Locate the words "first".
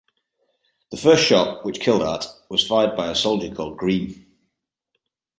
0.97-1.23